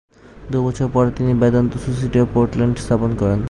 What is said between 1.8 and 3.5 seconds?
Society of Portland স্থাপন করেন।